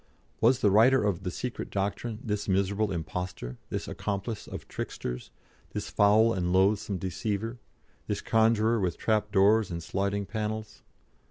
[0.39, 5.29] Was the writer of "The Secret Doctrine" this miserable impostor, this accomplice of tricksters,
[5.73, 7.59] this foul and loathsome deceiver,
[8.07, 10.81] this conjuror with trap doors and sliding panels?